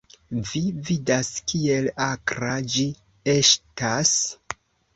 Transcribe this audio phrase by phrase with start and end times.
[0.51, 2.89] Vi vidas, kiel akra ĝi
[3.37, 4.19] eŝtas?